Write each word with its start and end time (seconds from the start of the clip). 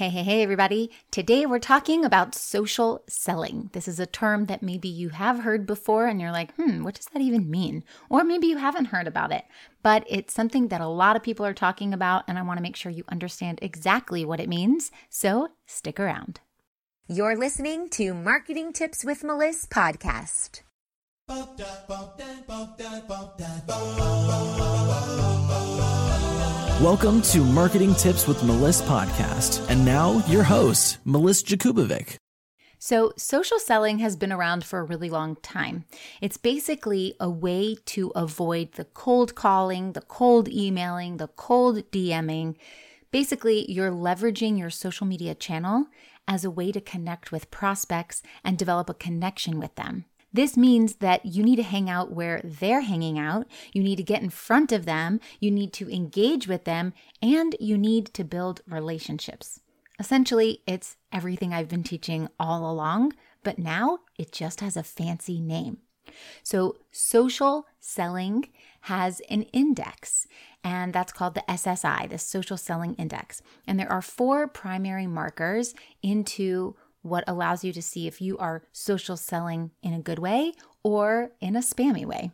Hey, 0.00 0.08
hey, 0.08 0.22
hey, 0.22 0.42
everybody. 0.42 0.90
Today 1.10 1.44
we're 1.44 1.58
talking 1.58 2.06
about 2.06 2.34
social 2.34 3.04
selling. 3.06 3.68
This 3.74 3.86
is 3.86 4.00
a 4.00 4.06
term 4.06 4.46
that 4.46 4.62
maybe 4.62 4.88
you 4.88 5.10
have 5.10 5.40
heard 5.40 5.66
before 5.66 6.06
and 6.06 6.18
you're 6.18 6.30
like, 6.30 6.54
hmm, 6.54 6.82
what 6.84 6.94
does 6.94 7.04
that 7.12 7.20
even 7.20 7.50
mean? 7.50 7.84
Or 8.08 8.24
maybe 8.24 8.46
you 8.46 8.56
haven't 8.56 8.86
heard 8.86 9.06
about 9.06 9.30
it, 9.30 9.44
but 9.82 10.06
it's 10.08 10.32
something 10.32 10.68
that 10.68 10.80
a 10.80 10.86
lot 10.86 11.16
of 11.16 11.22
people 11.22 11.44
are 11.44 11.52
talking 11.52 11.92
about, 11.92 12.24
and 12.26 12.38
I 12.38 12.42
want 12.42 12.56
to 12.56 12.62
make 12.62 12.76
sure 12.76 12.90
you 12.90 13.04
understand 13.10 13.58
exactly 13.60 14.24
what 14.24 14.40
it 14.40 14.48
means. 14.48 14.90
So 15.10 15.48
stick 15.66 16.00
around. 16.00 16.40
You're 17.06 17.36
listening 17.36 17.90
to 17.90 18.14
Marketing 18.14 18.72
Tips 18.72 19.04
with 19.04 19.22
Melissa 19.22 19.68
podcast. 19.68 20.62
Welcome 26.80 27.20
to 27.22 27.44
Marketing 27.44 27.94
Tips 27.94 28.26
with 28.26 28.42
Melissa 28.42 28.84
podcast. 28.84 29.68
And 29.68 29.84
now 29.84 30.24
your 30.26 30.42
host, 30.42 30.96
Melissa 31.04 31.44
Jakubovic. 31.44 32.16
So, 32.78 33.12
social 33.18 33.58
selling 33.58 33.98
has 33.98 34.16
been 34.16 34.32
around 34.32 34.64
for 34.64 34.78
a 34.78 34.84
really 34.84 35.10
long 35.10 35.36
time. 35.42 35.84
It's 36.22 36.38
basically 36.38 37.16
a 37.20 37.28
way 37.28 37.76
to 37.84 38.12
avoid 38.16 38.72
the 38.72 38.86
cold 38.86 39.34
calling, 39.34 39.92
the 39.92 40.00
cold 40.00 40.48
emailing, 40.48 41.18
the 41.18 41.28
cold 41.28 41.90
DMing. 41.90 42.56
Basically, 43.10 43.70
you're 43.70 43.90
leveraging 43.90 44.58
your 44.58 44.70
social 44.70 45.06
media 45.06 45.34
channel 45.34 45.84
as 46.26 46.46
a 46.46 46.50
way 46.50 46.72
to 46.72 46.80
connect 46.80 47.30
with 47.30 47.50
prospects 47.50 48.22
and 48.42 48.56
develop 48.56 48.88
a 48.88 48.94
connection 48.94 49.60
with 49.60 49.74
them. 49.74 50.06
This 50.32 50.56
means 50.56 50.96
that 50.96 51.26
you 51.26 51.42
need 51.42 51.56
to 51.56 51.62
hang 51.62 51.90
out 51.90 52.12
where 52.12 52.40
they're 52.44 52.82
hanging 52.82 53.18
out. 53.18 53.46
You 53.72 53.82
need 53.82 53.96
to 53.96 54.02
get 54.02 54.22
in 54.22 54.30
front 54.30 54.70
of 54.72 54.84
them. 54.84 55.20
You 55.40 55.50
need 55.50 55.72
to 55.74 55.90
engage 55.90 56.46
with 56.46 56.64
them 56.64 56.92
and 57.20 57.56
you 57.58 57.76
need 57.76 58.14
to 58.14 58.24
build 58.24 58.62
relationships. 58.66 59.60
Essentially, 59.98 60.62
it's 60.66 60.96
everything 61.12 61.52
I've 61.52 61.68
been 61.68 61.82
teaching 61.82 62.28
all 62.38 62.70
along, 62.70 63.12
but 63.42 63.58
now 63.58 63.98
it 64.16 64.32
just 64.32 64.60
has 64.60 64.76
a 64.76 64.82
fancy 64.82 65.40
name. 65.40 65.78
So, 66.42 66.76
social 66.90 67.66
selling 67.78 68.48
has 68.82 69.20
an 69.30 69.42
index, 69.52 70.26
and 70.64 70.92
that's 70.92 71.12
called 71.12 71.34
the 71.34 71.44
SSI, 71.48 72.08
the 72.08 72.18
Social 72.18 72.56
Selling 72.56 72.94
Index. 72.94 73.42
And 73.66 73.78
there 73.78 73.92
are 73.92 74.02
four 74.02 74.48
primary 74.48 75.06
markers 75.06 75.74
into 76.02 76.76
what 77.02 77.24
allows 77.26 77.64
you 77.64 77.72
to 77.72 77.82
see 77.82 78.06
if 78.06 78.20
you 78.20 78.36
are 78.38 78.62
social 78.72 79.16
selling 79.16 79.70
in 79.82 79.94
a 79.94 80.00
good 80.00 80.18
way 80.18 80.52
or 80.82 81.32
in 81.40 81.56
a 81.56 81.60
spammy 81.60 82.04
way. 82.04 82.30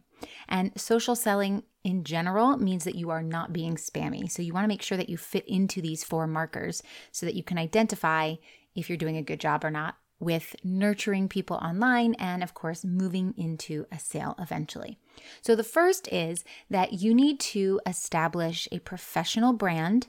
And 0.49 0.73
social 0.81 1.15
selling 1.15 1.63
in 1.85 2.05
general 2.05 2.57
means 2.57 2.85
that 2.85 2.95
you 2.95 3.11
are 3.11 3.23
not 3.23 3.53
being 3.53 3.77
spammy. 3.77 4.31
So 4.31 4.43
you 4.43 4.53
want 4.53 4.65
to 4.65 4.69
make 4.69 4.83
sure 4.83 4.99
that 4.99 5.09
you 5.09 5.17
fit 5.17 5.47
into 5.47 5.81
these 5.81 6.05
four 6.05 6.27
markers 6.27 6.83
so 7.13 7.27
that 7.27 7.35
you 7.35 7.43
can 7.43 7.59
identify 7.59 8.35
if 8.75 8.89
you're 8.89 8.99
doing 8.99 9.17
a 9.17 9.23
good 9.23 9.41
job 9.41 9.65
or 9.65 9.71
not 9.71 9.97
with 10.19 10.57
nurturing 10.65 11.29
people 11.29 11.57
online 11.57 12.15
and, 12.15 12.43
of 12.43 12.55
course, 12.55 12.85
moving 12.85 13.35
into 13.37 13.87
a 13.93 13.99
sale 13.99 14.35
eventually. 14.39 14.99
So 15.43 15.55
the 15.55 15.63
first 15.65 16.09
is 16.11 16.45
that 16.71 16.95
you 16.95 17.15
need 17.15 17.39
to 17.41 17.81
establish 17.87 18.67
a 18.73 18.79
professional 18.81 19.53
brand 19.53 20.09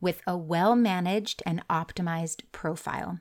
with 0.00 0.22
a 0.26 0.36
well 0.36 0.76
managed 0.76 1.42
and 1.44 1.66
optimized 1.68 2.42
profile. 2.52 3.18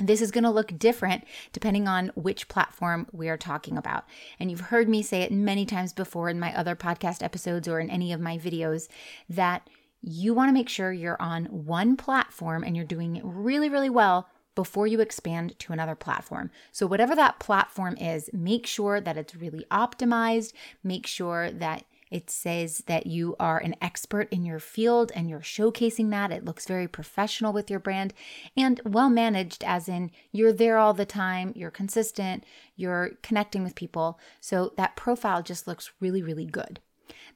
This 0.00 0.20
is 0.20 0.30
going 0.30 0.44
to 0.44 0.50
look 0.50 0.78
different 0.78 1.24
depending 1.52 1.88
on 1.88 2.12
which 2.14 2.48
platform 2.48 3.06
we 3.12 3.28
are 3.28 3.36
talking 3.36 3.76
about. 3.76 4.04
And 4.38 4.50
you've 4.50 4.60
heard 4.60 4.88
me 4.88 5.02
say 5.02 5.22
it 5.22 5.32
many 5.32 5.66
times 5.66 5.92
before 5.92 6.28
in 6.28 6.38
my 6.38 6.56
other 6.56 6.76
podcast 6.76 7.22
episodes 7.22 7.66
or 7.66 7.80
in 7.80 7.90
any 7.90 8.12
of 8.12 8.20
my 8.20 8.38
videos 8.38 8.88
that 9.28 9.68
you 10.00 10.32
want 10.32 10.48
to 10.48 10.52
make 10.52 10.68
sure 10.68 10.92
you're 10.92 11.20
on 11.20 11.46
one 11.46 11.96
platform 11.96 12.62
and 12.62 12.76
you're 12.76 12.84
doing 12.84 13.16
it 13.16 13.24
really, 13.24 13.68
really 13.68 13.90
well 13.90 14.28
before 14.54 14.86
you 14.86 15.00
expand 15.00 15.58
to 15.58 15.72
another 15.72 15.94
platform. 15.94 16.50
So, 16.72 16.86
whatever 16.86 17.14
that 17.14 17.38
platform 17.38 17.96
is, 17.96 18.28
make 18.32 18.66
sure 18.66 19.00
that 19.00 19.16
it's 19.16 19.36
really 19.36 19.64
optimized, 19.70 20.52
make 20.82 21.06
sure 21.06 21.50
that 21.50 21.84
it 22.10 22.30
says 22.30 22.84
that 22.86 23.06
you 23.06 23.36
are 23.38 23.58
an 23.58 23.74
expert 23.80 24.28
in 24.30 24.44
your 24.44 24.58
field 24.58 25.12
and 25.14 25.28
you're 25.28 25.40
showcasing 25.40 26.10
that. 26.10 26.32
It 26.32 26.44
looks 26.44 26.66
very 26.66 26.88
professional 26.88 27.52
with 27.52 27.70
your 27.70 27.80
brand 27.80 28.14
and 28.56 28.80
well 28.84 29.10
managed, 29.10 29.64
as 29.64 29.88
in 29.88 30.10
you're 30.32 30.52
there 30.52 30.78
all 30.78 30.94
the 30.94 31.06
time, 31.06 31.52
you're 31.54 31.70
consistent, 31.70 32.44
you're 32.76 33.12
connecting 33.22 33.62
with 33.62 33.74
people. 33.74 34.18
So 34.40 34.72
that 34.76 34.96
profile 34.96 35.42
just 35.42 35.66
looks 35.66 35.92
really, 36.00 36.22
really 36.22 36.46
good. 36.46 36.80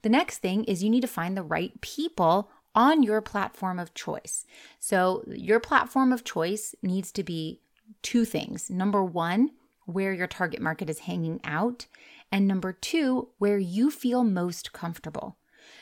The 0.02 0.08
next 0.08 0.38
thing 0.38 0.64
is 0.64 0.82
you 0.82 0.90
need 0.90 1.00
to 1.02 1.06
find 1.08 1.36
the 1.36 1.42
right 1.42 1.80
people 1.80 2.50
on 2.74 3.02
your 3.02 3.20
platform 3.20 3.78
of 3.78 3.94
choice. 3.94 4.46
So 4.80 5.24
your 5.26 5.60
platform 5.60 6.12
of 6.12 6.24
choice 6.24 6.74
needs 6.82 7.12
to 7.12 7.22
be 7.22 7.60
two 8.00 8.24
things. 8.24 8.70
Number 8.70 9.04
one, 9.04 9.50
where 9.84 10.12
your 10.12 10.26
target 10.26 10.60
market 10.60 10.88
is 10.88 11.00
hanging 11.00 11.40
out. 11.44 11.86
And 12.32 12.48
number 12.48 12.72
two, 12.72 13.28
where 13.38 13.58
you 13.58 13.90
feel 13.90 14.24
most 14.24 14.72
comfortable. 14.72 15.36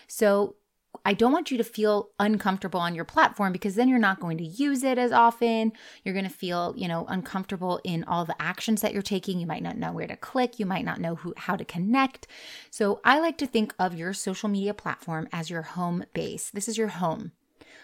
So 0.08 0.56
I 1.04 1.14
don't 1.14 1.32
want 1.32 1.50
you 1.50 1.56
to 1.56 1.64
feel 1.64 2.10
uncomfortable 2.18 2.80
on 2.80 2.94
your 2.94 3.04
platform 3.04 3.52
because 3.52 3.76
then 3.76 3.88
you're 3.88 3.98
not 3.98 4.20
going 4.20 4.36
to 4.38 4.44
use 4.44 4.82
it 4.82 4.98
as 4.98 5.12
often. 5.12 5.72
You're 6.04 6.14
going 6.14 6.26
to 6.26 6.30
feel, 6.30 6.74
you 6.76 6.88
know, 6.88 7.06
uncomfortable 7.08 7.80
in 7.84 8.04
all 8.04 8.24
the 8.24 8.40
actions 8.42 8.82
that 8.82 8.92
you're 8.92 9.00
taking. 9.00 9.38
You 9.38 9.46
might 9.46 9.62
not 9.62 9.78
know 9.78 9.92
where 9.92 10.08
to 10.08 10.16
click, 10.16 10.58
you 10.58 10.66
might 10.66 10.84
not 10.84 11.00
know 11.00 11.14
who 11.14 11.32
how 11.36 11.54
to 11.56 11.64
connect. 11.64 12.26
So, 12.70 13.00
I 13.04 13.20
like 13.20 13.38
to 13.38 13.46
think 13.46 13.72
of 13.78 13.94
your 13.94 14.12
social 14.12 14.48
media 14.48 14.74
platform 14.74 15.28
as 15.32 15.48
your 15.48 15.62
home 15.62 16.04
base. 16.12 16.50
This 16.50 16.68
is 16.68 16.76
your 16.76 16.88
home. 16.88 17.32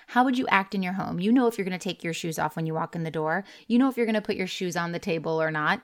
How 0.09 0.25
would 0.25 0.39
you 0.39 0.47
act 0.49 0.75
in 0.75 0.83
your 0.83 0.93
home? 0.93 1.19
You 1.19 1.33
know 1.33 1.47
if 1.47 1.59
you're 1.59 1.65
going 1.65 1.79
to 1.79 1.83
take 1.83 2.05
your 2.05 2.13
shoes 2.13 2.39
off 2.39 2.55
when 2.55 2.67
you 2.67 2.75
walk 2.75 2.95
in 2.95 3.03
the 3.03 3.11
door. 3.11 3.45
You 3.67 3.79
know 3.79 3.89
if 3.89 3.97
you're 3.97 4.07
going 4.07 4.15
to 4.15 4.21
put 4.21 4.37
your 4.37 4.47
shoes 4.47 4.77
on 4.77 4.93
the 4.93 4.99
table 4.99 5.41
or 5.41 5.51
not 5.51 5.81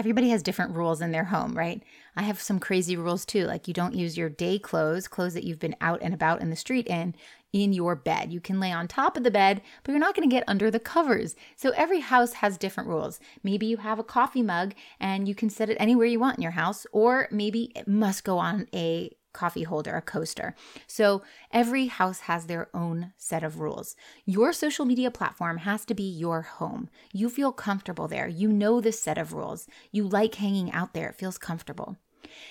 everybody 0.00 0.30
has 0.30 0.42
different 0.42 0.74
rules 0.74 1.02
in 1.02 1.12
their 1.12 1.24
home, 1.24 1.54
right? 1.54 1.82
I 2.16 2.22
have 2.22 2.40
some 2.40 2.58
crazy 2.58 2.96
rules 2.96 3.26
too. 3.26 3.44
Like 3.44 3.68
you 3.68 3.74
don't 3.74 3.94
use 3.94 4.16
your 4.16 4.30
day 4.30 4.58
clothes, 4.58 5.06
clothes 5.06 5.34
that 5.34 5.44
you've 5.44 5.58
been 5.58 5.76
out 5.82 6.00
and 6.00 6.14
about 6.14 6.40
in 6.40 6.48
the 6.48 6.56
street 6.56 6.86
in, 6.86 7.14
in 7.52 7.74
your 7.74 7.94
bed. 7.94 8.32
You 8.32 8.40
can 8.40 8.58
lay 8.60 8.72
on 8.72 8.88
top 8.88 9.18
of 9.18 9.24
the 9.24 9.30
bed, 9.30 9.60
but 9.84 9.92
you're 9.92 10.00
not 10.00 10.16
going 10.16 10.26
to 10.26 10.34
get 10.34 10.44
under 10.48 10.70
the 10.70 10.80
covers. 10.80 11.36
So 11.54 11.72
every 11.76 12.00
house 12.00 12.32
has 12.32 12.56
different 12.56 12.88
rules. 12.88 13.20
Maybe 13.42 13.66
you 13.66 13.76
have 13.76 13.98
a 13.98 14.02
coffee 14.02 14.42
mug 14.42 14.72
and 14.98 15.28
you 15.28 15.34
can 15.34 15.50
set 15.50 15.68
it 15.68 15.76
anywhere 15.78 16.06
you 16.06 16.18
want 16.18 16.38
in 16.38 16.42
your 16.42 16.52
house, 16.52 16.86
or 16.92 17.28
maybe 17.30 17.70
it 17.76 17.86
must 17.86 18.24
go 18.24 18.38
on 18.38 18.68
a 18.72 19.14
coffee 19.32 19.64
holder, 19.64 19.96
a 19.96 20.02
coaster. 20.02 20.54
So 20.86 21.22
every 21.52 21.86
house 21.86 22.20
has 22.20 22.46
their 22.46 22.68
own 22.74 23.12
set 23.16 23.42
of 23.42 23.60
rules. 23.60 23.96
Your 24.24 24.52
social 24.52 24.84
media 24.84 25.10
platform 25.10 25.58
has 25.58 25.84
to 25.86 25.94
be 25.94 26.02
your 26.02 26.42
home. 26.42 26.88
You 27.12 27.28
feel 27.28 27.52
comfortable 27.52 28.08
there. 28.08 28.28
You 28.28 28.48
know 28.48 28.80
this 28.80 29.00
set 29.00 29.18
of 29.18 29.32
rules. 29.32 29.66
You 29.92 30.08
like 30.08 30.36
hanging 30.36 30.72
out 30.72 30.94
there. 30.94 31.08
It 31.08 31.16
feels 31.16 31.38
comfortable. 31.38 31.96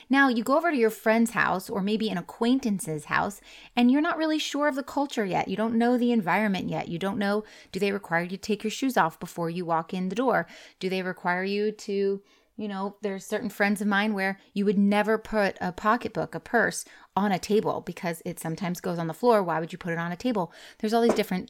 Now, 0.09 0.28
you 0.28 0.44
go 0.44 0.57
over 0.57 0.72
to 0.72 0.78
your 0.78 0.89
friend's 0.89 1.31
house 1.31 1.69
or 1.69 1.81
maybe 1.81 2.09
an 2.09 2.18
acquaintance's 2.18 3.06
house, 3.06 3.41
and 3.75 3.91
you're 3.91 4.01
not 4.01 4.18
really 4.18 4.39
sure 4.39 4.68
of 4.68 4.75
the 4.75 4.84
culture 4.84 5.25
yet. 5.25 5.47
You 5.47 5.56
don't 5.56 5.78
know 5.78 5.97
the 5.97 6.12
environment 6.12 6.69
yet. 6.69 6.88
You 6.88 7.00
don't 7.00 7.18
know 7.18 7.44
do 7.72 7.79
they 7.79 7.91
require 7.91 8.23
you 8.23 8.29
to 8.29 8.38
take 8.38 8.63
your 8.63 8.72
shoes 8.72 8.97
off 8.97 9.19
before 9.19 9.50
you 9.50 9.66
walk 9.66 9.94
in 9.94 10.09
the 10.09 10.16
door? 10.16 10.47
Do 10.79 10.89
they 10.89 11.01
require 11.01 11.44
you 11.44 11.72
to 11.72 12.22
you 12.59 12.67
know, 12.67 12.97
there's 13.01 13.25
certain 13.25 13.49
friends 13.49 13.79
of 13.79 13.87
mine 13.87 14.13
where 14.13 14.37
you 14.53 14.65
would 14.65 14.77
never 14.77 15.17
put 15.17 15.55
a 15.61 15.71
pocketbook, 15.71 16.35
a 16.35 16.41
purse 16.41 16.83
on 17.15 17.31
a 17.31 17.39
table 17.39 17.79
because 17.79 18.21
it 18.25 18.37
sometimes 18.37 18.81
goes 18.81 18.99
on 18.99 19.07
the 19.07 19.13
floor. 19.13 19.41
Why 19.41 19.61
would 19.61 19.71
you 19.71 19.77
put 19.77 19.93
it 19.93 19.97
on 19.97 20.11
a 20.11 20.17
table? 20.17 20.51
There's 20.79 20.93
all 20.93 21.01
these 21.01 21.13
different 21.13 21.49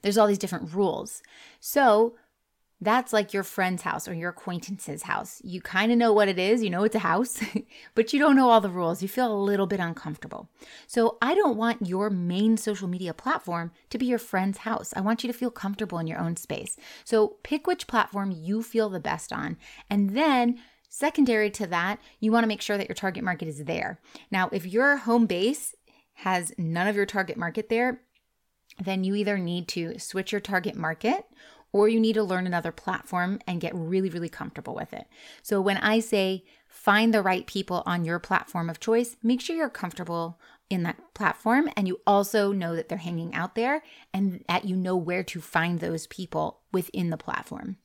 there's 0.00 0.18
all 0.18 0.26
these 0.26 0.38
different 0.38 0.74
rules. 0.74 1.22
So, 1.60 2.16
that's 2.82 3.12
like 3.12 3.32
your 3.32 3.44
friend's 3.44 3.82
house 3.82 4.08
or 4.08 4.14
your 4.14 4.30
acquaintance's 4.30 5.04
house. 5.04 5.40
You 5.44 5.60
kind 5.60 5.92
of 5.92 5.98
know 5.98 6.12
what 6.12 6.28
it 6.28 6.38
is, 6.38 6.62
you 6.62 6.70
know 6.70 6.82
it's 6.82 6.96
a 6.96 7.00
house, 7.00 7.40
but 7.94 8.12
you 8.12 8.18
don't 8.18 8.34
know 8.34 8.50
all 8.50 8.60
the 8.60 8.68
rules. 8.68 9.02
You 9.02 9.08
feel 9.08 9.32
a 9.32 9.34
little 9.34 9.66
bit 9.66 9.80
uncomfortable. 9.80 10.48
So, 10.86 11.16
I 11.22 11.34
don't 11.34 11.56
want 11.56 11.86
your 11.86 12.10
main 12.10 12.56
social 12.56 12.88
media 12.88 13.14
platform 13.14 13.70
to 13.90 13.98
be 13.98 14.06
your 14.06 14.18
friend's 14.18 14.58
house. 14.58 14.92
I 14.96 15.00
want 15.00 15.22
you 15.22 15.32
to 15.32 15.38
feel 15.38 15.50
comfortable 15.50 15.98
in 15.98 16.06
your 16.06 16.18
own 16.18 16.36
space. 16.36 16.76
So, 17.04 17.36
pick 17.42 17.66
which 17.66 17.86
platform 17.86 18.32
you 18.32 18.62
feel 18.62 18.90
the 18.90 19.00
best 19.00 19.32
on. 19.32 19.56
And 19.88 20.16
then 20.16 20.58
Secondary 20.94 21.50
to 21.52 21.66
that, 21.68 21.98
you 22.20 22.30
want 22.30 22.44
to 22.44 22.48
make 22.48 22.60
sure 22.60 22.76
that 22.76 22.86
your 22.86 22.94
target 22.94 23.24
market 23.24 23.48
is 23.48 23.64
there. 23.64 23.98
Now, 24.30 24.50
if 24.52 24.66
your 24.66 24.98
home 24.98 25.24
base 25.24 25.74
has 26.16 26.52
none 26.58 26.86
of 26.86 26.94
your 26.94 27.06
target 27.06 27.38
market 27.38 27.70
there, 27.70 28.02
then 28.78 29.02
you 29.02 29.14
either 29.14 29.38
need 29.38 29.68
to 29.68 29.98
switch 29.98 30.32
your 30.32 30.40
target 30.42 30.76
market 30.76 31.24
or 31.72 31.88
you 31.88 31.98
need 31.98 32.12
to 32.14 32.22
learn 32.22 32.46
another 32.46 32.72
platform 32.72 33.40
and 33.46 33.60
get 33.60 33.74
really, 33.74 34.10
really 34.10 34.28
comfortable 34.28 34.74
with 34.74 34.92
it. 34.92 35.06
So 35.42 35.60
when 35.60 35.78
I 35.78 36.00
say 36.00 36.44
find 36.68 37.12
the 37.12 37.22
right 37.22 37.46
people 37.46 37.82
on 37.86 38.04
your 38.04 38.18
platform 38.18 38.68
of 38.68 38.80
choice, 38.80 39.16
make 39.22 39.40
sure 39.40 39.56
you're 39.56 39.68
comfortable 39.68 40.38
in 40.70 40.82
that 40.84 41.14
platform 41.14 41.68
and 41.76 41.86
you 41.86 42.00
also 42.06 42.52
know 42.52 42.74
that 42.74 42.88
they're 42.88 42.98
hanging 42.98 43.34
out 43.34 43.54
there 43.54 43.82
and 44.12 44.42
that 44.48 44.64
you 44.64 44.76
know 44.76 44.96
where 44.96 45.22
to 45.22 45.40
find 45.40 45.80
those 45.80 46.06
people 46.06 46.60
within 46.72 47.10
the 47.10 47.16
platform. 47.16 47.76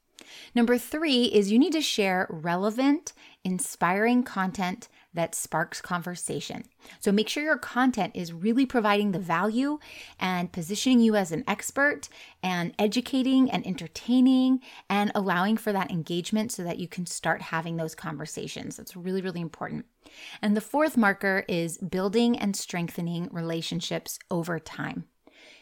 Number 0.56 0.78
three 0.78 1.26
is 1.26 1.52
you 1.52 1.60
need 1.60 1.74
to 1.74 1.82
share 1.82 2.28
relevant, 2.30 3.14
inspiring 3.44 4.24
content 4.24 4.88
that 5.18 5.36
sparks 5.36 5.82
conversation. 5.82 6.64
So 7.00 7.12
make 7.12 7.28
sure 7.28 7.44
your 7.44 7.58
content 7.58 8.16
is 8.16 8.32
really 8.32 8.66
providing 8.66 9.12
the 9.12 9.20
value 9.20 9.80
and 10.20 10.52
positioning 10.52 11.00
you 11.00 11.16
as 11.16 11.32
an 11.32 11.44
expert 11.48 12.08
and 12.42 12.74
educating 12.80 13.52
and 13.52 13.66
entertaining 13.66 14.62
and 14.90 15.12
allowing 15.14 15.58
for 15.58 15.74
that 15.74 15.92
engagement 15.92 16.52
so 16.52 16.64
that 16.64 16.80
you 16.80 16.88
can 16.88 17.06
start 17.06 17.42
having 17.42 17.78
those 17.78 17.96
conversations. 17.96 18.78
That's 18.78 18.96
really, 18.96 19.22
really 19.22 19.42
important. 19.42 19.86
And 20.42 20.56
the 20.56 20.62
fourth 20.62 20.96
marker 20.96 21.44
is 21.48 21.78
building 21.80 22.38
and 22.38 22.56
strengthening 22.56 23.28
relationships 23.32 24.20
over 24.32 24.60
time. 24.60 25.06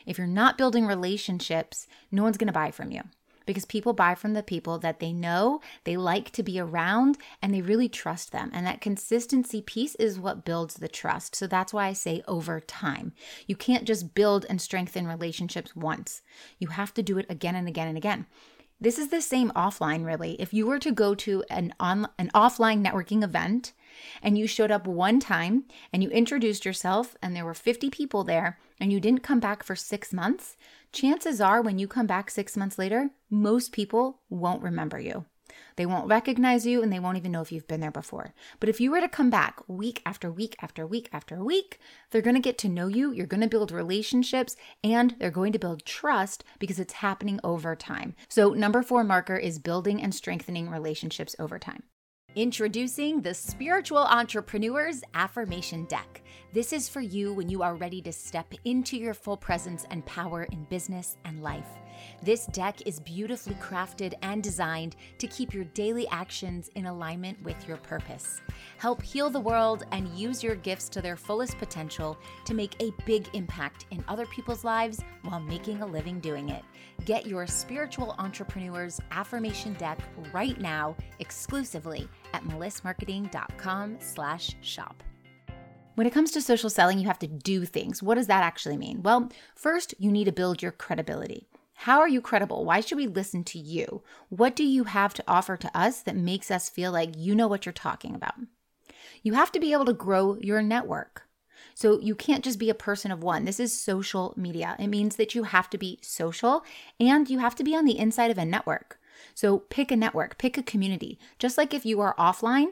If 0.06 0.18
you're 0.18 0.28
not 0.28 0.58
building 0.58 0.86
relationships, 0.86 1.88
no 2.12 2.24
one's 2.24 2.38
going 2.38 2.48
to 2.48 2.54
buy 2.54 2.72
from 2.72 2.92
you 2.92 3.02
because 3.46 3.66
people 3.66 3.94
buy 3.94 4.16
from 4.16 4.34
the 4.34 4.44
people 4.44 4.78
that 4.80 5.00
they 5.00 5.14
know, 5.14 5.62
they 5.84 5.98
like 5.98 6.32
to 6.32 6.44
be 6.44 6.60
around, 6.60 7.18
and 7.42 7.54
they 7.54 7.62
really 7.62 7.90
trust 7.90 8.32
them. 8.32 8.50
And 8.54 8.66
that 8.66 8.82
consistency 8.82 9.62
piece 9.62 9.96
is 9.96 10.20
what 10.20 10.46
builds 10.46 10.76
the 10.76 10.88
trust. 10.88 11.36
So 11.36 11.48
that's 11.48 11.74
why 11.74 11.88
I 11.88 11.94
say 11.94 12.24
over 12.28 12.60
time. 12.60 13.14
You 13.48 13.56
can't 13.56 13.86
just 13.86 14.14
build 14.14 14.46
and 14.50 14.62
strengthen 14.62 15.08
relationships 15.08 15.76
once, 15.76 16.22
you 16.60 16.70
have 16.70 16.94
to 16.96 17.04
do 17.04 17.18
it 17.18 17.26
again 17.30 17.56
and 17.56 17.68
again 17.68 17.88
and 17.88 17.98
again. 17.98 18.26
This 18.80 19.00
is 19.00 19.08
the 19.08 19.22
same 19.22 19.52
offline, 19.52 20.06
really. 20.06 20.34
If 20.34 20.54
you 20.54 20.66
were 20.68 20.80
to 20.80 20.92
go 20.92 21.16
to 21.16 21.44
an 21.50 21.74
on 21.80 22.10
an 22.20 22.30
offline 22.36 22.86
networking 22.86 23.24
event 23.24 23.74
and 24.22 24.38
you 24.38 24.48
showed 24.48 24.72
up 24.72 24.88
one 24.88 25.20
time 25.20 25.66
and 25.92 26.04
you 26.04 26.10
introduced 26.10 26.66
yourself 26.66 27.16
and 27.22 27.36
there 27.36 27.46
were 27.46 27.54
50 27.54 27.90
people 27.90 28.24
there 28.24 28.60
and 28.80 28.92
you 28.92 29.00
didn't 29.00 29.24
come 29.24 29.40
back 29.40 29.64
for 29.64 29.76
6 29.76 30.14
months, 30.14 30.58
chances 30.92 31.40
are 31.40 31.62
when 31.62 31.80
you 31.80 31.88
come 31.88 32.08
back 32.08 32.30
6 32.30 32.58
months 32.58 32.78
later, 32.78 33.12
most 33.30 33.72
people 33.72 34.22
won't 34.30 34.64
remember 34.64 35.00
you. 35.00 35.26
They 35.76 35.86
won't 35.86 36.08
recognize 36.08 36.66
you 36.66 36.82
and 36.82 36.92
they 36.92 37.00
won't 37.00 37.18
even 37.18 37.32
know 37.32 37.42
if 37.42 37.52
you've 37.52 37.68
been 37.68 37.82
there 37.82 37.92
before. 37.92 38.34
But 38.60 38.70
if 38.70 38.80
you 38.80 38.92
were 38.92 39.02
to 39.02 39.10
come 39.10 39.30
back 39.30 39.62
week 39.68 40.02
after 40.06 40.32
week 40.32 40.56
after 40.62 40.88
week 40.88 41.10
after 41.12 41.44
week, 41.44 41.80
they're 42.10 42.22
going 42.22 42.36
to 42.36 42.42
get 42.42 42.58
to 42.60 42.70
know 42.70 42.88
you, 42.88 43.12
you're 43.12 43.26
going 43.26 43.42
to 43.42 43.48
build 43.48 43.72
relationships, 43.72 44.56
and 44.84 45.16
they're 45.20 45.32
going 45.32 45.52
to 45.54 45.60
build 45.60 45.86
trust 45.86 46.44
because 46.60 46.80
it's 46.80 46.94
happening 46.94 47.40
over 47.44 47.76
time. 47.76 48.16
So, 48.30 48.52
number 48.52 48.84
four 48.84 49.04
marker 49.04 49.36
is 49.36 49.60
building 49.60 50.02
and 50.02 50.16
strengthening 50.16 50.70
relationships 50.70 51.36
over 51.40 51.60
time. 51.60 51.84
Introducing 52.36 53.22
the 53.22 53.34
Spiritual 53.34 54.00
Entrepreneur's 54.00 55.02
Affirmation 55.14 55.86
Deck. 55.86 56.22
This 56.52 56.74
is 56.74 56.90
for 56.90 57.00
you 57.00 57.34
when 57.34 57.48
you 57.48 57.64
are 57.64 57.76
ready 57.76 58.02
to 58.02 58.12
step 58.12 58.54
into 58.66 58.98
your 58.98 59.14
full 59.14 59.38
presence 59.38 59.86
and 59.90 60.06
power 60.06 60.44
in 60.44 60.66
business 60.66 61.16
and 61.24 61.42
life. 61.42 61.70
This 62.22 62.46
deck 62.48 62.86
is 62.86 63.00
beautifully 63.00 63.56
crafted 63.56 64.14
and 64.22 64.42
designed 64.42 64.96
to 65.18 65.28
keep 65.28 65.54
your 65.54 65.66
daily 65.66 66.08
actions 66.10 66.70
in 66.76 66.86
alignment 66.86 67.42
with 67.44 67.68
your 67.68 67.78
purpose. 67.78 68.42
Help 68.78 69.02
heal 69.02 69.30
the 69.30 69.40
world 69.40 69.86
and 69.92 70.08
use 70.10 70.44
your 70.44 70.56
gifts 70.56 70.90
to 70.90 71.02
their 71.02 71.16
fullest 71.16 71.58
potential 71.58 72.18
to 72.46 72.54
make 72.54 72.82
a 72.82 72.94
big 73.06 73.28
impact 73.34 73.86
in 73.92 74.04
other 74.08 74.26
people's 74.28 74.64
lives 74.64 75.02
while 75.24 75.40
making 75.40 75.82
a 75.82 75.86
living 75.86 76.20
doing 76.20 76.50
it. 76.50 76.64
Get 77.06 77.26
your 77.26 77.48
spiritual 77.48 78.16
entrepreneur's 78.18 79.00
affirmation 79.12 79.74
deck 79.74 80.00
right 80.34 80.60
now 80.60 80.96
exclusively 81.20 82.08
at 82.34 82.44
melissmarketing.com 82.44 83.98
slash 84.00 84.56
shop. 84.62 85.04
When 85.96 86.06
it 86.06 86.14
comes 86.14 86.32
to 86.32 86.42
social 86.42 86.70
selling, 86.70 87.00
you 87.00 87.08
have 87.08 87.20
to 87.20 87.28
do 87.28 87.64
things. 87.64 88.04
What 88.04 88.16
does 88.16 88.28
that 88.28 88.44
actually 88.44 88.76
mean? 88.76 89.02
Well, 89.02 89.32
first, 89.56 89.94
you 89.98 90.12
need 90.12 90.26
to 90.26 90.34
build 90.34 90.62
your 90.62 90.74
credibility. 90.74 91.48
How 91.80 92.00
are 92.00 92.08
you 92.08 92.22
credible? 92.22 92.66
Why 92.66 92.80
should 92.80 92.98
we 92.98 93.08
listen 93.08 93.44
to 93.46 93.60
you? 93.60 94.02
What 94.30 94.56
do 94.56 94.64
you 94.64 94.86
have 94.86 95.14
to 95.16 95.24
offer 95.28 95.58
to 95.58 95.78
us 95.78 96.02
that 96.02 96.16
makes 96.16 96.50
us 96.50 96.70
feel 96.70 96.92
like 96.92 97.16
you 97.18 97.36
know 97.36 97.48
what 97.48 97.66
you're 97.66 97.74
talking 97.74 98.16
about? 98.16 98.36
You 99.22 99.34
have 99.34 99.52
to 99.52 99.60
be 99.60 99.74
able 99.74 99.86
to 99.86 99.94
grow 99.94 100.38
your 100.40 100.62
network. 100.62 101.28
So 101.74 102.00
you 102.00 102.16
can't 102.16 102.44
just 102.44 102.60
be 102.60 102.70
a 102.70 102.76
person 102.76 103.12
of 103.12 103.22
one. 103.22 103.44
This 103.44 103.60
is 103.60 103.78
social 103.78 104.34
media. 104.38 104.78
It 104.80 104.88
means 104.88 105.18
that 105.18 105.36
you 105.36 105.44
have 105.44 105.70
to 105.72 105.78
be 105.78 106.00
social 106.02 106.64
and 107.00 107.30
you 107.30 107.40
have 107.40 107.56
to 107.56 107.64
be 107.64 107.76
on 107.76 107.86
the 107.86 108.00
inside 108.00 108.32
of 108.32 108.38
a 108.38 108.46
network. 108.46 108.98
So 109.34 109.60
pick 109.60 109.92
a 109.92 109.96
network, 109.96 110.38
pick 110.38 110.58
a 110.58 110.64
community. 110.64 111.20
Just 111.40 111.58
like 111.58 111.74
if 111.74 111.86
you 111.86 112.00
are 112.00 112.16
offline 112.18 112.70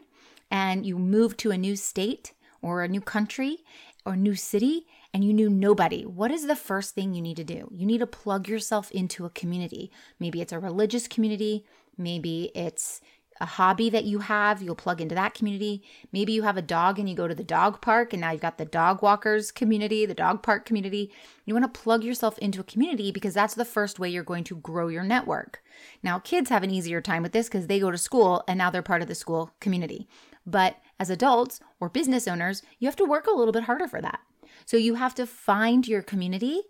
and 0.49 0.85
you 0.85 0.97
move 0.97 1.35
to 1.37 1.51
a 1.51 1.57
new 1.57 1.75
state 1.75 2.33
or 2.61 2.81
a 2.81 2.87
new 2.87 3.01
country 3.01 3.59
or 4.05 4.15
new 4.15 4.35
city 4.35 4.87
and 5.13 5.23
you 5.23 5.33
knew 5.33 5.49
nobody, 5.49 6.05
what 6.05 6.31
is 6.31 6.47
the 6.47 6.55
first 6.55 6.95
thing 6.95 7.13
you 7.13 7.21
need 7.21 7.37
to 7.37 7.43
do? 7.43 7.69
You 7.71 7.85
need 7.85 7.99
to 7.99 8.07
plug 8.07 8.47
yourself 8.47 8.91
into 8.91 9.25
a 9.25 9.29
community. 9.29 9.91
Maybe 10.19 10.41
it's 10.41 10.53
a 10.53 10.59
religious 10.59 11.07
community, 11.07 11.65
maybe 11.97 12.51
it's 12.55 12.99
a 13.41 13.45
hobby 13.45 13.89
that 13.89 14.05
you 14.05 14.19
have, 14.19 14.61
you'll 14.61 14.75
plug 14.75 15.01
into 15.01 15.15
that 15.15 15.33
community. 15.33 15.83
Maybe 16.11 16.33
you 16.33 16.43
have 16.43 16.57
a 16.57 16.61
dog 16.61 16.99
and 16.99 17.09
you 17.09 17.15
go 17.15 17.27
to 17.27 17.35
the 17.35 17.43
dog 17.43 17.81
park 17.81 18.13
and 18.13 18.21
now 18.21 18.31
you've 18.31 18.41
got 18.41 18.57
the 18.57 18.65
dog 18.65 19.01
walkers 19.01 19.51
community, 19.51 20.05
the 20.05 20.13
dog 20.13 20.43
park 20.43 20.65
community. 20.65 21.11
You 21.45 21.53
want 21.53 21.71
to 21.71 21.81
plug 21.81 22.03
yourself 22.03 22.37
into 22.39 22.61
a 22.61 22.63
community 22.63 23.11
because 23.11 23.33
that's 23.33 23.55
the 23.55 23.65
first 23.65 23.99
way 23.99 24.09
you're 24.09 24.23
going 24.23 24.43
to 24.45 24.55
grow 24.57 24.87
your 24.87 25.03
network. 25.03 25.61
Now, 26.01 26.19
kids 26.19 26.49
have 26.49 26.63
an 26.63 26.71
easier 26.71 27.01
time 27.01 27.23
with 27.23 27.31
this 27.31 27.47
because 27.47 27.67
they 27.67 27.79
go 27.79 27.91
to 27.91 27.97
school 27.97 28.43
and 28.47 28.57
now 28.57 28.69
they're 28.69 28.81
part 28.81 29.01
of 29.01 29.07
the 29.07 29.15
school 29.15 29.51
community. 29.59 30.07
But 30.45 30.77
as 30.99 31.09
adults 31.09 31.59
or 31.79 31.89
business 31.89 32.27
owners, 32.27 32.61
you 32.79 32.87
have 32.87 32.95
to 32.97 33.05
work 33.05 33.27
a 33.27 33.31
little 33.31 33.53
bit 33.53 33.63
harder 33.63 33.87
for 33.87 34.01
that. 34.01 34.19
So 34.65 34.77
you 34.77 34.95
have 34.95 35.15
to 35.15 35.25
find 35.25 35.87
your 35.87 36.01
community 36.01 36.61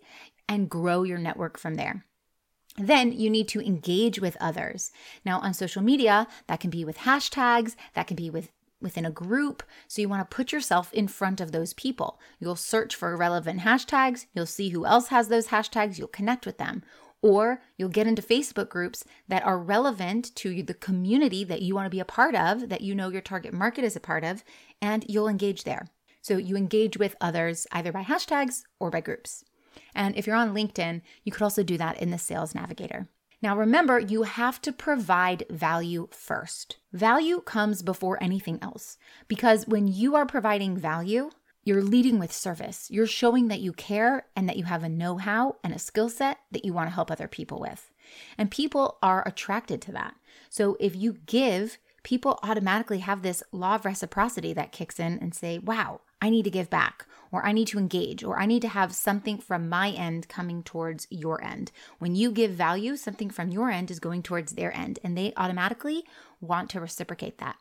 and 0.47 0.69
grow 0.69 1.03
your 1.03 1.17
network 1.17 1.57
from 1.57 1.75
there. 1.75 2.05
Then 2.77 3.11
you 3.11 3.29
need 3.29 3.47
to 3.49 3.61
engage 3.61 4.19
with 4.19 4.37
others. 4.39 4.91
Now, 5.23 5.39
on 5.39 5.53
social 5.53 5.83
media, 5.83 6.27
that 6.47 6.59
can 6.59 6.69
be 6.69 6.83
with 6.83 6.99
hashtags, 6.99 7.75
that 7.93 8.07
can 8.07 8.15
be 8.15 8.29
with 8.29 8.49
within 8.81 9.05
a 9.05 9.11
group. 9.11 9.63
So 9.87 10.01
you 10.01 10.09
want 10.09 10.29
to 10.29 10.35
put 10.35 10.51
yourself 10.51 10.93
in 10.93 11.07
front 11.07 11.39
of 11.39 11.51
those 11.51 11.73
people. 11.73 12.19
You'll 12.39 12.57
search 12.57 12.95
for 12.95 13.15
relevant 13.15 13.61
hashtags, 13.61 14.25
you'll 14.33 14.45
see 14.45 14.69
who 14.69 14.85
else 14.85 15.07
has 15.07 15.29
those 15.29 15.47
hashtags, 15.47 15.97
you'll 15.97 16.09
connect 16.09 16.45
with 16.45 16.57
them. 16.57 16.83
Or 17.21 17.61
you'll 17.77 17.87
get 17.87 18.07
into 18.07 18.21
Facebook 18.21 18.67
groups 18.67 19.05
that 19.29 19.45
are 19.45 19.57
relevant 19.57 20.35
to 20.35 20.61
the 20.61 20.73
community 20.73 21.45
that 21.45 21.61
you 21.61 21.73
want 21.73 21.85
to 21.85 21.89
be 21.89 22.01
a 22.01 22.05
part 22.05 22.35
of, 22.35 22.67
that 22.67 22.81
you 22.81 22.93
know 22.93 23.07
your 23.07 23.21
target 23.21 23.53
market 23.53 23.85
is 23.85 23.95
a 23.95 24.01
part 24.01 24.25
of, 24.25 24.43
and 24.81 25.05
you'll 25.07 25.29
engage 25.29 25.63
there. 25.63 25.87
So 26.23 26.37
you 26.37 26.55
engage 26.55 26.97
with 26.97 27.17
others 27.19 27.67
either 27.71 27.91
by 27.91 28.03
hashtags 28.03 28.63
or 28.79 28.89
by 28.89 29.01
groups. 29.01 29.43
And 29.93 30.15
if 30.15 30.25
you're 30.25 30.37
on 30.37 30.55
LinkedIn, 30.55 31.01
you 31.23 31.31
could 31.31 31.41
also 31.41 31.63
do 31.63 31.77
that 31.77 32.01
in 32.01 32.11
the 32.11 32.17
Sales 32.17 32.55
Navigator. 32.55 33.09
Now, 33.41 33.57
remember, 33.57 33.99
you 33.99 34.23
have 34.23 34.61
to 34.61 34.71
provide 34.71 35.45
value 35.49 36.07
first. 36.11 36.77
Value 36.93 37.41
comes 37.41 37.81
before 37.81 38.23
anything 38.23 38.57
else 38.61 38.97
because 39.27 39.67
when 39.67 39.89
you 39.89 40.15
are 40.15 40.25
providing 40.25 40.77
value, 40.77 41.29
you're 41.65 41.83
leading 41.83 42.19
with 42.19 42.31
service. 42.31 42.89
You're 42.89 43.05
showing 43.05 43.49
that 43.49 43.59
you 43.59 43.73
care 43.73 44.27
and 44.33 44.47
that 44.47 44.55
you 44.55 44.63
have 44.63 44.83
a 44.83 44.89
know 44.89 45.17
how 45.17 45.57
and 45.61 45.73
a 45.73 45.79
skill 45.79 46.07
set 46.07 46.39
that 46.51 46.63
you 46.63 46.71
want 46.71 46.87
to 46.87 46.95
help 46.95 47.11
other 47.11 47.27
people 47.27 47.59
with. 47.59 47.91
And 48.37 48.49
people 48.49 48.97
are 49.03 49.27
attracted 49.27 49.81
to 49.83 49.91
that. 49.91 50.15
So 50.49 50.77
if 50.79 50.95
you 50.95 51.17
give, 51.25 51.79
people 52.03 52.39
automatically 52.43 52.99
have 52.99 53.23
this 53.23 53.43
law 53.51 53.75
of 53.75 53.85
reciprocity 53.85 54.53
that 54.53 54.71
kicks 54.71 54.99
in 54.99 55.19
and 55.19 55.33
say, 55.33 55.59
wow, 55.59 55.99
I 56.23 56.29
need 56.29 56.43
to 56.43 56.49
give 56.49 56.69
back, 56.69 57.05
or 57.33 57.45
I 57.45 57.51
need 57.51 57.67
to 57.67 57.77
engage, 57.77 58.23
or 58.23 58.39
I 58.39 58.45
need 58.45 58.61
to 58.61 58.69
have 58.69 58.95
something 58.95 59.39
from 59.39 59.67
my 59.67 59.89
end 59.89 60.29
coming 60.29 60.63
towards 60.63 61.05
your 61.09 61.43
end. 61.43 61.69
When 61.99 62.15
you 62.15 62.31
give 62.31 62.51
value, 62.51 62.95
something 62.95 63.29
from 63.29 63.49
your 63.49 63.69
end 63.69 63.91
is 63.91 63.99
going 63.99 64.23
towards 64.23 64.53
their 64.53 64.73
end, 64.73 64.99
and 65.03 65.17
they 65.17 65.33
automatically 65.35 66.05
want 66.39 66.69
to 66.69 66.79
reciprocate 66.79 67.39
that. 67.39 67.57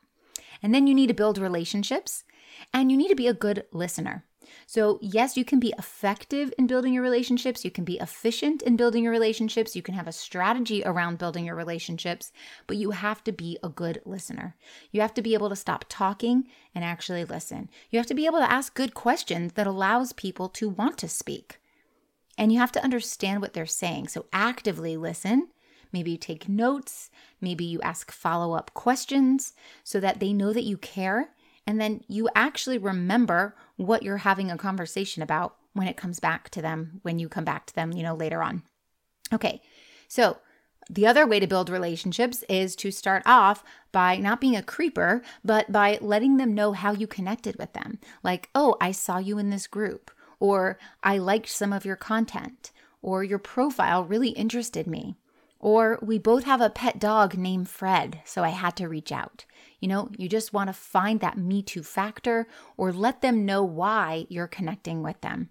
And 0.63 0.73
then 0.73 0.87
you 0.87 0.95
need 0.95 1.09
to 1.09 1.13
build 1.13 1.39
relationships, 1.39 2.23
and 2.73 2.89
you 2.89 2.97
need 2.97 3.09
to 3.09 3.17
be 3.17 3.27
a 3.27 3.35
good 3.35 3.65
listener. 3.73 4.25
So, 4.67 4.99
yes, 5.03 5.37
you 5.37 5.45
can 5.45 5.61
be 5.61 5.75
effective 5.79 6.53
in 6.59 6.67
building 6.67 6.95
your 6.95 7.03
relationships. 7.03 7.65
You 7.65 7.71
can 7.71 7.85
be 7.85 7.99
efficient 7.99 8.63
in 8.63 8.77
building 8.77 9.05
your 9.05 9.13
relationships. 9.13 9.77
You 9.77 9.83
can 9.83 9.95
have 9.95 10.09
a 10.09 10.13
strategy 10.13 10.83
around 10.85 11.19
building 11.19 11.45
your 11.45 11.55
relationships, 11.55 12.33
but 12.67 12.77
you 12.77 12.91
have 12.91 13.23
to 13.25 13.33
be 13.33 13.59
a 13.63 13.69
good 13.69 14.01
listener. 14.05 14.57
You 14.91 15.01
have 15.01 15.15
to 15.15 15.23
be 15.23 15.35
able 15.35 15.49
to 15.49 15.57
stop 15.57 15.85
talking 15.89 16.49
and 16.75 16.85
actually 16.85 17.25
listen. 17.25 17.71
You 17.91 17.99
have 17.99 18.07
to 18.07 18.15
be 18.15 18.27
able 18.27 18.39
to 18.39 18.51
ask 18.51 18.75
good 18.75 18.95
questions 18.95 19.53
that 19.55 19.67
allows 19.67 20.13
people 20.13 20.49
to 20.51 20.69
want 20.69 20.99
to 20.99 21.09
speak. 21.09 21.59
And 22.39 22.53
you 22.53 22.59
have 22.59 22.73
to 22.73 22.85
understand 22.85 23.43
what 23.43 23.53
they're 23.53 23.67
saying. 23.67 24.09
So, 24.09 24.27
actively 24.33 24.97
listen. 24.97 25.49
Maybe 25.93 26.13
you 26.13 26.17
take 26.17 26.49
notes. 26.49 27.11
Maybe 27.41 27.65
you 27.65 27.81
ask 27.83 28.11
follow 28.11 28.55
up 28.55 28.73
questions 28.73 29.53
so 29.85 30.01
that 30.01 30.21
they 30.21 30.33
know 30.33 30.53
that 30.53 30.65
you 30.65 30.79
care 30.79 31.31
and 31.73 31.81
then 31.81 32.03
you 32.07 32.29
actually 32.35 32.77
remember 32.77 33.57
what 33.77 34.03
you're 34.03 34.19
having 34.19 34.51
a 34.51 34.59
conversation 34.59 35.23
about 35.23 35.57
when 35.73 35.87
it 35.87 35.97
comes 35.97 36.21
back 36.21 36.51
to 36.51 36.61
them, 36.61 37.01
when 37.01 37.19
you 37.19 37.31
come 37.31 37.47
back 37.47 37.65
to 37.65 37.75
them, 37.75 37.93
you 37.93 38.03
know, 38.03 38.15
later 38.15 38.43
on. 38.43 38.63
Okay, 39.33 39.63
so 40.07 40.37
the 40.91 41.07
other 41.07 41.27
way 41.27 41.41
to 41.41 41.47
build 41.47 41.71
relationships 41.71 42.45
is 42.47 42.77
to 42.77 42.91
start 42.91 43.23
off 43.25 43.65
by 43.91 44.19
not 44.19 44.39
being 44.39 44.55
a 44.55 44.63
creeper, 44.63 45.23
but 45.43 45.73
by 45.73 45.97
letting 46.03 46.37
them 46.37 46.53
know 46.53 46.73
how 46.73 46.93
you 46.93 47.07
connected 47.07 47.57
with 47.59 47.73
them. 47.73 47.99
Like, 48.23 48.51
oh, 48.55 48.77
I 48.79 48.93
saw 48.93 49.17
you 49.17 49.39
in 49.39 49.49
this 49.49 49.67
group, 49.67 50.11
or 50.41 50.79
I 51.03 51.17
liked 51.17 51.49
some 51.49 51.73
of 51.73 51.87
your 51.87 51.97
content, 51.97 52.71
or 53.01 53.25
your 53.25 53.39
profile 53.39 54.05
really 54.05 54.33
interested 54.33 54.87
me, 54.87 55.17
Or 55.63 55.99
we 56.03 56.19
both 56.19 56.43
have 56.45 56.61
a 56.61 56.69
pet 56.69 56.99
dog 56.99 57.39
named 57.39 57.71
Fred, 57.71 58.21
so 58.25 58.43
I 58.43 58.49
had 58.49 58.77
to 58.77 58.89
reach 58.89 59.13
out. 59.13 59.47
You 59.79 59.87
know, 59.89 60.11
you 60.19 60.29
just 60.29 60.53
want 60.53 60.69
to 60.69 60.75
find 60.75 61.21
that 61.21 61.39
Me 61.39 61.63
Too 61.63 61.85
factor 61.85 62.49
or 62.77 62.93
let 62.93 63.23
them 63.23 63.47
know 63.47 63.63
why 63.63 64.27
you're 64.29 64.49
connecting 64.49 65.03
with 65.03 65.21
them. 65.21 65.49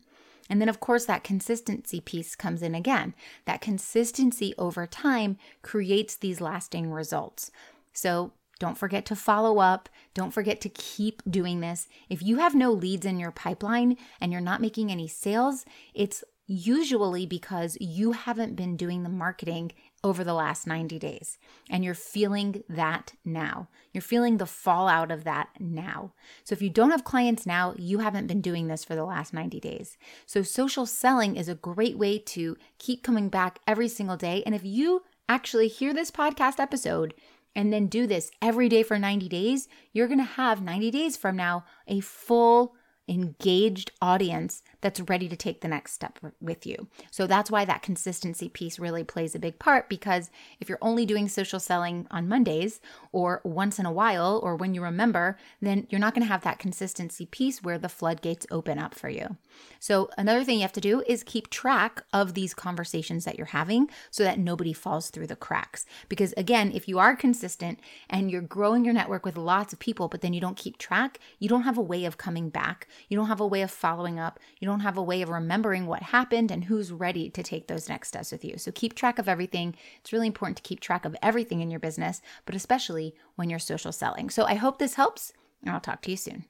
And 0.49 0.59
then, 0.59 0.67
of 0.67 0.81
course, 0.81 1.05
that 1.05 1.23
consistency 1.23 2.01
piece 2.01 2.35
comes 2.35 2.61
in 2.61 2.75
again. 2.75 3.15
That 3.45 3.61
consistency 3.61 4.53
over 4.57 4.85
time 4.85 5.37
creates 5.61 6.17
these 6.17 6.41
lasting 6.41 6.91
results. 6.91 7.49
So, 7.93 8.33
don't 8.59 8.77
forget 8.77 9.05
to 9.05 9.15
follow 9.15 9.59
up. 9.59 9.89
Don't 10.13 10.33
forget 10.33 10.59
to 10.61 10.69
keep 10.69 11.21
doing 11.27 11.61
this. 11.61 11.87
If 12.09 12.21
you 12.21 12.37
have 12.37 12.53
no 12.53 12.71
leads 12.71 13.05
in 13.05 13.17
your 13.17 13.31
pipeline 13.31 13.97
and 14.19 14.31
you're 14.31 14.41
not 14.41 14.61
making 14.61 14.91
any 14.91 15.07
sales, 15.07 15.65
it's 15.95 16.23
usually 16.47 17.25
because 17.25 17.77
you 17.79 18.11
haven't 18.11 18.55
been 18.55 18.75
doing 18.75 19.03
the 19.03 19.09
marketing 19.09 19.71
over 20.03 20.23
the 20.23 20.33
last 20.33 20.65
90 20.65 20.97
days. 20.99 21.37
And 21.69 21.83
you're 21.83 21.93
feeling 21.93 22.63
that 22.67 23.13
now. 23.23 23.67
You're 23.93 24.01
feeling 24.01 24.37
the 24.37 24.45
fallout 24.45 25.11
of 25.11 25.23
that 25.25 25.49
now. 25.59 26.13
So 26.43 26.53
if 26.53 26.61
you 26.61 26.69
don't 26.69 26.91
have 26.91 27.03
clients 27.03 27.45
now, 27.45 27.75
you 27.77 27.99
haven't 27.99 28.27
been 28.27 28.41
doing 28.41 28.67
this 28.67 28.83
for 28.83 28.95
the 28.95 29.05
last 29.05 29.33
90 29.33 29.59
days. 29.59 29.97
So 30.25 30.41
social 30.41 30.85
selling 30.85 31.35
is 31.35 31.47
a 31.47 31.55
great 31.55 31.97
way 31.97 32.17
to 32.17 32.57
keep 32.79 33.03
coming 33.03 33.29
back 33.29 33.59
every 33.67 33.87
single 33.87 34.17
day. 34.17 34.41
And 34.45 34.55
if 34.55 34.65
you 34.65 35.03
actually 35.29 35.67
hear 35.67 35.93
this 35.93 36.11
podcast 36.11 36.59
episode, 36.59 37.13
and 37.55 37.71
then 37.71 37.87
do 37.87 38.07
this 38.07 38.31
every 38.41 38.69
day 38.69 38.83
for 38.83 38.97
90 38.97 39.27
days, 39.27 39.67
you're 39.91 40.07
gonna 40.07 40.23
have 40.23 40.61
90 40.61 40.89
days 40.91 41.17
from 41.17 41.35
now 41.35 41.65
a 41.87 41.99
full 41.99 42.75
engaged 43.07 43.91
audience 44.01 44.63
that's 44.81 45.01
ready 45.01 45.27
to 45.27 45.35
take 45.35 45.61
the 45.61 45.67
next 45.67 45.93
step 45.93 46.19
with 46.39 46.65
you. 46.65 46.87
So 47.11 47.27
that's 47.27 47.51
why 47.51 47.65
that 47.65 47.81
consistency 47.81 48.49
piece 48.49 48.79
really 48.79 49.03
plays 49.03 49.35
a 49.35 49.39
big 49.39 49.59
part 49.59 49.89
because 49.89 50.31
if 50.59 50.69
you're 50.69 50.77
only 50.81 51.05
doing 51.05 51.27
social 51.27 51.59
selling 51.59 52.07
on 52.09 52.27
Mondays 52.27 52.79
or 53.11 53.41
once 53.43 53.79
in 53.79 53.85
a 53.85 53.91
while 53.91 54.39
or 54.43 54.55
when 54.55 54.73
you 54.73 54.81
remember, 54.81 55.37
then 55.61 55.87
you're 55.89 55.99
not 55.99 56.13
going 56.13 56.25
to 56.25 56.31
have 56.31 56.43
that 56.43 56.59
consistency 56.59 57.25
piece 57.25 57.61
where 57.61 57.77
the 57.77 57.89
floodgates 57.89 58.47
open 58.49 58.79
up 58.79 58.95
for 58.95 59.09
you. 59.09 59.37
So 59.79 60.09
another 60.17 60.43
thing 60.43 60.57
you 60.57 60.61
have 60.61 60.71
to 60.73 60.81
do 60.81 61.03
is 61.05 61.23
keep 61.23 61.49
track 61.49 62.03
of 62.13 62.33
these 62.33 62.53
conversations 62.53 63.25
that 63.25 63.37
you're 63.37 63.47
having 63.47 63.89
so 64.09 64.23
that 64.23 64.39
nobody 64.39 64.73
falls 64.73 65.09
through 65.09 65.27
the 65.27 65.35
cracks. 65.35 65.85
Because 66.07 66.33
again, 66.37 66.71
if 66.73 66.87
you 66.87 66.99
are 66.99 67.15
consistent 67.15 67.79
and 68.09 68.31
you're 68.31 68.41
growing 68.41 68.85
your 68.85 68.93
network 68.93 69.25
with 69.25 69.37
lots 69.37 69.73
of 69.73 69.79
people, 69.79 70.07
but 70.07 70.21
then 70.21 70.33
you 70.33 70.41
don't 70.41 70.57
keep 70.57 70.77
track, 70.77 71.19
you 71.39 71.49
don't 71.49 71.63
have 71.63 71.77
a 71.77 71.81
way 71.81 72.05
of 72.05 72.17
coming 72.17 72.49
back. 72.49 72.87
You 73.09 73.17
don't 73.17 73.27
have 73.27 73.39
a 73.39 73.47
way 73.47 73.61
of 73.61 73.71
following 73.71 74.19
up. 74.19 74.39
You 74.59 74.67
don't 74.67 74.81
have 74.81 74.97
a 74.97 75.03
way 75.03 75.21
of 75.21 75.29
remembering 75.29 75.87
what 75.87 76.03
happened 76.03 76.51
and 76.51 76.65
who's 76.65 76.91
ready 76.91 77.29
to 77.29 77.43
take 77.43 77.67
those 77.67 77.89
next 77.89 78.09
steps 78.09 78.31
with 78.31 78.45
you. 78.45 78.57
So 78.57 78.71
keep 78.71 78.93
track 78.93 79.19
of 79.19 79.27
everything. 79.27 79.75
It's 79.99 80.13
really 80.13 80.27
important 80.27 80.57
to 80.57 80.63
keep 80.63 80.79
track 80.79 81.05
of 81.05 81.15
everything 81.21 81.61
in 81.61 81.71
your 81.71 81.79
business, 81.79 82.21
but 82.45 82.55
especially 82.55 83.15
when 83.35 83.49
you're 83.49 83.59
social 83.59 83.91
selling. 83.91 84.29
So 84.29 84.45
I 84.45 84.55
hope 84.55 84.79
this 84.79 84.95
helps, 84.95 85.33
and 85.61 85.73
I'll 85.73 85.81
talk 85.81 86.01
to 86.03 86.11
you 86.11 86.17
soon. 86.17 86.45